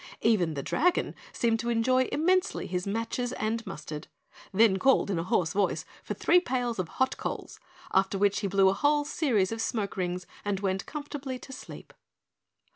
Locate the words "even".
0.21-0.55